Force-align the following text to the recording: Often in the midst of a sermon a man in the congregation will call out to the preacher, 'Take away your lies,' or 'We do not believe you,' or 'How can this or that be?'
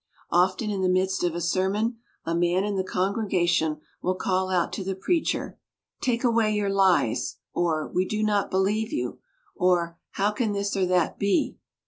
Often 0.31 0.71
in 0.71 0.81
the 0.81 0.89
midst 0.89 1.23
of 1.23 1.35
a 1.35 1.39
sermon 1.41 1.99
a 2.25 2.33
man 2.33 2.63
in 2.63 2.75
the 2.75 2.83
congregation 2.83 3.81
will 4.01 4.15
call 4.15 4.49
out 4.49 4.73
to 4.73 4.83
the 4.83 4.95
preacher, 4.95 5.59
'Take 6.01 6.23
away 6.23 6.55
your 6.55 6.71
lies,' 6.71 7.37
or 7.53 7.87
'We 7.87 8.05
do 8.07 8.23
not 8.23 8.49
believe 8.49 8.91
you,' 8.91 9.19
or 9.55 9.99
'How 10.13 10.31
can 10.31 10.53
this 10.53 10.75
or 10.75 10.87
that 10.87 11.19
be?' 11.19 11.59